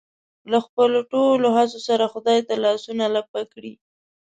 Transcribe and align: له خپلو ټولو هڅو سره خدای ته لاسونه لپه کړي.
له 0.51 0.57
خپلو 0.65 0.99
ټولو 1.11 1.47
هڅو 1.57 1.79
سره 1.87 2.11
خدای 2.13 2.39
ته 2.47 2.53
لاسونه 2.63 3.05
لپه 3.15 3.39
کړي. 3.53 3.73